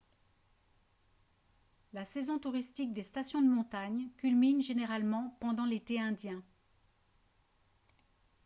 la 1.93 2.05
saison 2.05 2.39
touristique 2.39 2.91
des 2.91 3.03
stations 3.03 3.39
de 3.43 3.47
montagne 3.47 4.09
culmine 4.17 4.59
généralement 4.59 5.37
pendant 5.39 5.63
l'été 5.65 6.01
indien 6.01 6.41